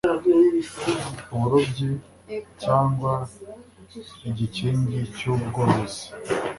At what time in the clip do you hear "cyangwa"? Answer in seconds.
2.63-3.13